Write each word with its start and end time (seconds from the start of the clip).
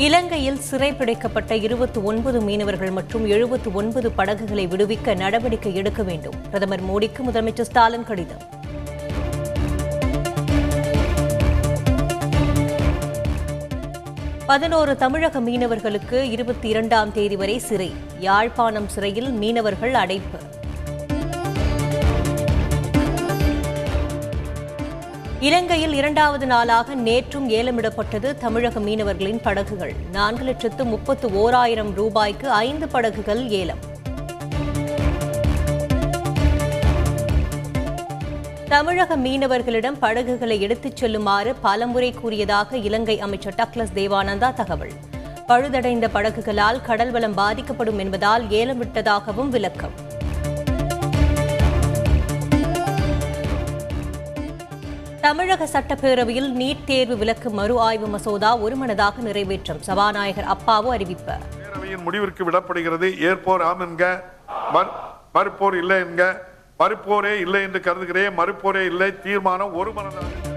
இலங்கையில் 0.00 0.58
சிறைப்பிடிக்கப்பட்ட 0.70 1.62
இருபத்தி 1.62 2.00
ஒன்பது 2.00 2.40
மீனவர்கள் 2.40 2.90
மற்றும் 2.90 3.26
எழுபத்து 3.26 3.72
ஒன்பது 3.72 4.10
படகுகளை 4.10 4.66
விடுவிக்க 4.66 5.16
நடவடிக்கை 5.16 5.74
எடுக்க 5.74 6.02
வேண்டும். 6.02 6.34
பிரதமர் 6.42 6.82
மோடிக்கு 6.82 7.22
முதலமைச்சர் 7.32 7.68
ஸ்டாலின் 7.70 8.04
கடிதம். 8.04 8.42
பதினோரு 14.46 14.96
தமிழக 14.96 15.40
மீனவர்களுக்கு 15.40 16.22
இருபத்தி 16.22 16.68
இரண்டாம் 16.68 17.12
தேதி 17.12 17.36
வரை 17.36 17.58
சிறை. 17.58 17.92
யாழ்ப்பாணம் 18.18 18.88
சிறையில் 18.88 19.30
மீனவர்கள் 19.30 19.94
அடைப்பு. 19.94 20.38
இலங்கையில் 25.40 25.92
இரண்டாவது 25.92 26.46
நாளாக 26.46 26.94
நேற்றும் 26.94 27.48
ஏலமிடப்பட்டது 27.48 28.34
தமிழக 28.34 28.80
மீனவர்களின் 28.80 29.40
படகுகள். 29.42 29.94
நான்கு 30.12 30.44
லட்சத்து 30.44 30.84
முப்பத்து 30.84 31.32
ஓராயிரம் 31.32 31.94
ரூபாய்க்கு 31.94 32.50
ஐந்து 32.50 32.88
படகுகள் 32.88 33.48
ஏலம். 33.48 33.78
தமிழக 38.68 39.16
மீனவர்களிடம் 39.16 39.96
படகுகளை 40.00 40.60
எடுத்துச் 40.60 40.96
செல்லுமாறு 40.96 41.54
பலமுறை 41.54 42.12
கூறியதாக 42.12 42.76
இலங்கை 42.76 43.20
அமைச்சர் 43.20 43.54
டக்ளஸ் 43.54 43.92
தேவானந்தா 43.94 44.52
தகவல். 44.52 44.92
பழுதடைந்த 45.48 46.08
படகுகளால் 46.08 46.82
கடல் 46.82 47.10
வளம் 47.10 47.34
பாதிக்கப்படும் 47.34 47.98
என்பதால் 47.98 48.46
ஏலமிட்டதாகவும் 48.46 49.48
விளக்கம். 49.48 50.08
தமிழக 55.30 55.64
சட்டப்பேரவையில் 55.64 56.52
நீட் 56.58 56.84
தேர்வு 56.84 57.16
விலக்கு 57.16 57.50
மறு 57.50 57.80
ஆய்வு 57.80 58.06
மசோதா 58.06 58.56
ஒருமனதாக 58.56 59.22
நிறைவேற்றம். 59.22 59.80
சபாநாயகர் 59.80 60.44
அப்பாவு 60.44 60.84
அறிவிப்பு. 60.84 61.32
பேரவையின் 61.32 62.02
முடிவிற்கு 62.02 62.50
விடப்படுகிறது. 62.50 63.18
ஏற்போர் 63.18 63.62
ஆம் 63.62 63.80
என்க 63.80 64.22
மறு- 64.74 64.90
மறுப்போர் 65.34 65.78
இல்லை 65.78 66.00
என்க 66.00 66.36
மறுப்போரே 66.78 67.40
இல்லை 67.40 67.62
என்று 67.62 67.80
கருதுகிறேன். 67.80 68.38
மறுப்போரே 68.38 68.86
இல்லை 68.86 69.20
தீர்மானம் 69.20 69.74
ஒரு 69.74 69.90
மனதாக 69.90 70.48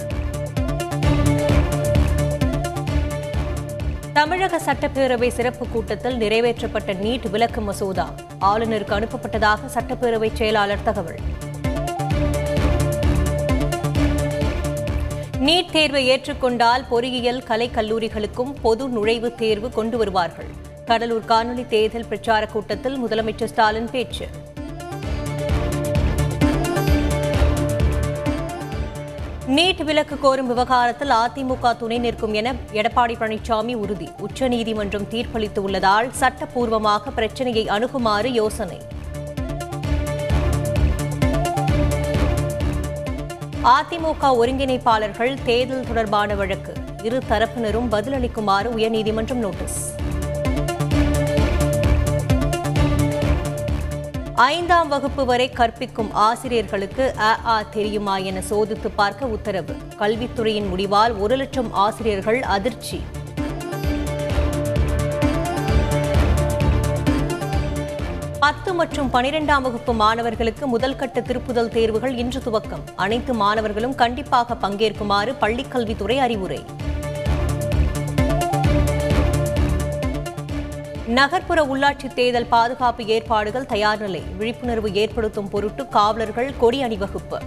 தமிழக 4.14 4.58
சட்டப்பேரவை 4.58 5.28
சிறப்பு 5.28 5.68
கூட்டத்தில் 5.68 6.20
நிறைவேற்றப்பட்ட 6.20 6.94
நீட் 6.94 7.30
விலக்கு 7.30 7.62
மசோதா. 7.62 8.10
ஆளுநருக்கு 8.42 8.94
அனுப்பப்பட்டதாக 8.94 9.58
சட்டப்பேரவை 9.74 10.30
செயலாளர் 10.34 10.84
தகவல். 10.84 11.20
நீட் 15.46 15.72
தேர்வை 15.72 16.10
ஏற்றுக்கொண்டால் 16.10 16.84
பொறியியல் 16.90 17.44
கலை 17.44 17.70
கல்லூரிகளுக்கும் 17.76 18.56
பொது 18.62 18.88
நுழைவுத் 18.88 19.36
தேர்வு 19.36 19.70
கொண்டு 19.70 19.98
வருவார்கள். 19.98 20.46
கடலூர் 20.86 21.26
காணொலி 21.28 21.68
தேர்தல் 21.68 22.06
பிரச்சார 22.06 22.46
கூட்டத்தில் 22.46 23.06
முதலமைச்சர் 23.06 23.46
ஸ்டாலின் 23.46 23.90
பேச்சு. 23.92 24.28
நீட் 29.48 29.84
விலக்கு 29.84 30.20
கோரும் 30.20 30.48
விவகாரத்தில் 30.48 31.10
அதிமுக 31.10 31.78
துணை 31.78 31.98
நிற்கும் 31.98 32.34
என 32.34 32.54
எடப்பாடி 32.74 33.16
பழனிசாமி 33.20 33.76
உறுதி. 33.76 34.10
உச்சநீதிமன்றம் 34.18 35.10
தீர்ப்பளித்து 35.12 35.60
உள்ளதால் 35.60 36.12
சட்டப்பூர்வமாக 36.20 37.12
பிரச்சனையை 37.16 37.66
அணுகுமாறு 37.66 38.26
யோசனை. 38.26 38.82
அதிமுக 43.72 44.30
ஒருங்கிணைப்பாளர்கள் 44.40 45.38
தேர்தல் 45.46 45.88
தொடர்பான 45.88 46.36
வழக்கு. 46.36 46.74
இரு 47.04 47.22
தரப்பினரும் 47.30 47.88
பதிலளிக்குமாறு 47.92 48.70
உயர்நீதிமன்றம் 48.78 49.44
நோட்டீஸ். 49.46 49.96
ஐந்தாம் 54.36 54.88
வகுப்பு 54.88 55.26
வரை 55.26 55.50
கற்பிக்கும் 55.50 56.14
ஆசிரியர்களுக்கு 56.14 57.14
அ 57.18 57.38
ஆ 57.46 57.62
தெரியுமா 57.62 58.18
என 58.18 58.42
சோதித்து 58.50 58.90
பார்க்க 58.96 59.26
உத்தரவு. 59.26 59.76
கல்வித்துறையின் 60.00 60.70
முடிவால் 60.76 61.20
ஒரு 61.20 61.36
லட்சம் 61.36 61.74
ஆசிரியர்கள் 61.74 62.42
அதிர்ச்சி. 62.42 63.02
பத்து 68.44 68.74
மற்றும் 68.74 69.10
பனிரெண்டாம் 69.14 69.62
வகுப்பு 69.62 69.94
மாணவர்களுக்கு 69.94 70.78
முதல்கட்ட 70.78 71.20
திருப்புதல் 71.28 71.70
தேர்வுகள் 71.70 72.16
இன்று 72.16 72.40
துவக்கம். 72.40 72.84
அனைத்து 72.96 73.34
மாணவர்களும் 73.34 73.96
கண்டிப்பாக 73.96 74.56
பங்கேற்குமாறு 74.62 75.32
பள்ளிக்கல்வித்துறை 75.42 76.18
அறிவுரை. 76.18 76.66
நகர்ப்புற 81.08 81.62
உள்ளாட்சி 81.66 82.14
தேர்தல் 82.14 82.46
பாதுகாப்பு 82.46 83.06
ஏற்பாடுகள் 83.06 83.66
தயார் 83.66 84.00
நிலை. 84.00 84.24
விழிப்புணர்வு 84.38 84.94
ஏற்படுத்தும் 84.94 85.50
பொருட்டு 85.50 85.88
காவலர்கள் 85.88 86.54
கொடி 86.58 86.82
அணிவகுப்பு. 86.84 87.40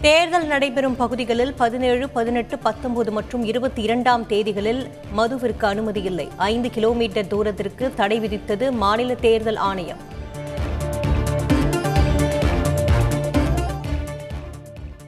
தேர்தல் 0.00 0.46
நடைபெறும் 0.46 0.96
பகுதிகளில் 0.96 1.54
பதினேழு 1.54 2.08
பதினெட்டு 2.08 2.58
பத்தொன்பது 2.58 3.10
மற்றும் 3.10 3.44
இருபத்தி 3.44 3.82
இரண்டாம் 3.82 4.22
தேதிகளில் 4.28 4.86
மதுவிற்கு 5.16 5.64
அனுமதி 5.64 6.02
இல்லை. 6.02 6.28
ஐந்து 6.36 6.70
கிலோமீட்டர் 6.70 7.26
தூரத்திற்கு 7.26 7.92
தடை 7.94 8.20
விதித்தது 8.20 8.70
மாநில 8.70 9.14
தேர்தல் 9.14 9.56
ஆணையம். 9.56 9.98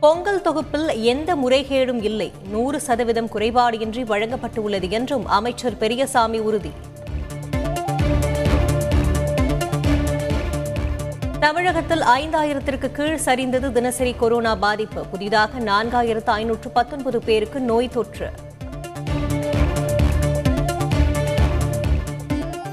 பொங்கல் 0.00 0.42
தொகுப்பில் 0.42 1.02
எந்த 1.02 1.36
முறைகேடும் 1.36 2.02
இல்லை. 2.02 2.32
நூறு 2.50 2.80
சதவீதம் 2.80 3.30
குறைபாடின்றி 3.34 4.04
வழங்கப்பட்டுள்ளது 4.04 4.90
என்றும் 4.90 5.26
அமைச்சர் 5.26 5.78
பெரியசாமி 5.78 6.38
உறுதி. 6.38 6.70
தமிழகத்தில் 11.42 12.00
ஐந்தாயிரத்திற்கு 12.00 12.88
கீழ் 12.96 13.22
சரிந்தது 13.24 13.72
தினசரி 13.72 14.14
கொரோனா 14.14 14.54
பாதிப்பு. 14.54 15.00
புதிதாக 15.04 15.58
நான்காயிரத்து 15.58 16.30
ஐநூற்று 16.34 16.70
பத்தொன்பது 16.70 17.18
பேருக்கு 17.18 17.60
நோய் 17.60 17.88
தொற்று. 17.88 18.28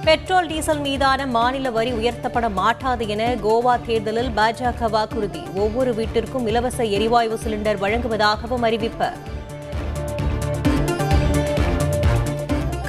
பெட்ரோல் 0.03 0.47
டீசல் 0.47 0.79
மீதான 0.79 1.27
மாநில 1.27 1.71
வரி 1.77 1.91
உயர்த்தப்பட 1.91 2.49
மாட்டாது 2.49 3.07
என 3.07 3.35
கோவா 3.35 3.73
தேர்தலில் 3.87 4.29
பாஜக 4.35 4.89
வாக்குறுதி 4.89 5.43
ஒவ்வொரு 5.55 5.93
வீட்டிற்கும் 5.93 6.47
இலவச 6.47 6.83
எரிவாயு 6.83 7.39
சிலிண்டர் 7.43 7.81
வழங்குவதாகவும் 7.85 8.67
அறிவிப்பு. 8.69 9.09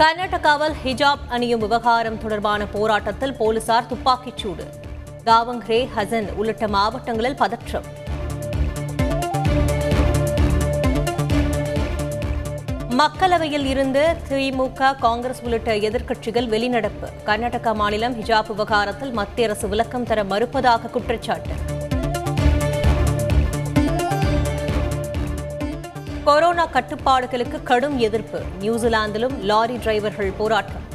கர்நாடகாவில் 0.03 0.77
ஹிஜாப் 0.85 1.27
அணியும் 1.29 1.61
விவகாரம் 1.61 2.19
தொடர்பான 2.19 2.67
போராட்டத்தில் 2.67 3.35
போலீசார் 3.35 3.87
துப்பாக்கிச் 3.87 4.39
சூடு 5.25 5.89
ஹசன் 5.97 6.35
உள்ளிட்ட 6.35 6.69
மாவட்டங்களில் 6.69 7.37
பதற்றம். 7.37 7.85
மக்களவையில் 12.99 13.65
இருந்து 13.65 14.17
திமுக 14.29 14.99
காங்கிரஸ் 14.99 15.43
உள்ளிட்ட 15.43 15.75
எதிர்க்கட்சிகள் 15.75 16.49
வெளிநடப்பு. 16.55 17.09
கர்நாடகா 17.27 17.75
மாநிலம் 17.75 18.21
ஹிஜாப் 18.21 18.47
விவகாரத்தில் 18.47 19.13
மத்திய 19.13 19.49
அரசு 19.49 19.69
விளக்கம் 19.69 20.05
தர 20.05 20.23
மறுப்பதாக 20.23 20.91
குற்றச்சாட்டு. 20.91 21.51
கொரோனா 26.25 26.67
கட்டுப்பாடுகளுக்கு 26.67 27.63
கடும் 27.63 27.99
எதிர்ப்பு. 27.99 28.43
நியூசிலாந்திலும் 28.61 29.39
லாரி 29.41 29.77
டிரைவர்கள் 29.77 30.33
போராட்டம். 30.37 30.90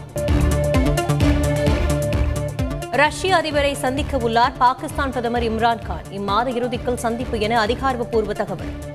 ரஷ்ய 3.00 3.38
அதிபரை 3.38 3.72
சந்திக்க 3.74 4.18
உள்ளார் 4.18 4.54
பாகிஸ்தான் 4.58 5.12
பிரதமர் 5.12 5.44
இம்ரான் 5.44 5.82
கான் 5.86 6.06
இம்மாத 6.12 6.48
இறுதிக்குள் 6.50 7.02
சந்திப்பு 7.06 7.40
என 7.40 7.60
அதிகாரப்பூர்வ 7.60 8.34
தகவல். 8.34 8.95